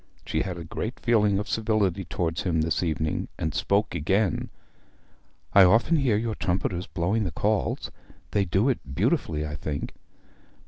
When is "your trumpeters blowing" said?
6.17-7.23